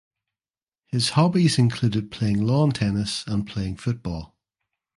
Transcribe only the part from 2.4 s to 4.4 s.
lawn tennis and playing football.